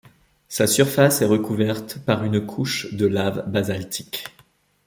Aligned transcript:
Sa 0.47 0.65
surface 0.65 1.21
est 1.21 1.27
recouverte 1.27 1.99
par 2.03 2.23
une 2.23 2.43
couche 2.43 2.91
de 2.95 3.05
lave 3.05 3.47
basaltique. 3.51 4.23